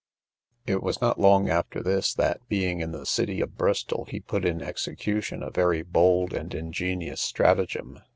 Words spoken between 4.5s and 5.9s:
execution a very